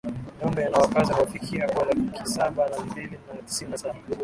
Njombe 0.37 0.61
ina 0.67 0.77
wakazi 0.77 1.11
wanaofikia 1.11 1.69
kuwa 1.69 1.85
laki 1.85 2.25
saba 2.29 2.69
na 2.69 2.79
mbili 2.79 3.17
na 3.35 3.41
tisini 3.41 3.71
na 3.71 3.77
Saba 3.77 3.95